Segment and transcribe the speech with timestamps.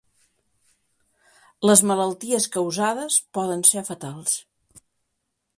[1.71, 4.35] Les malalties causades poden ser fatals.